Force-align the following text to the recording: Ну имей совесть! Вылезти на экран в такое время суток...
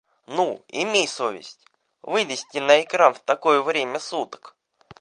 Ну 0.25 0.65
имей 0.71 1.07
совесть! 1.07 1.63
Вылезти 2.01 2.57
на 2.57 2.81
экран 2.81 3.13
в 3.13 3.19
такое 3.19 3.61
время 3.61 3.99
суток... 3.99 4.55